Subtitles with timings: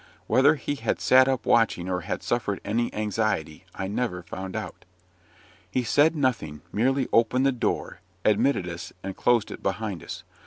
[0.25, 4.83] Whether he had sat up watching, or had suffered any anxiety, I never found out.
[5.69, 10.23] He said nothing; merely opened the door, admitted us, and closed it behind us.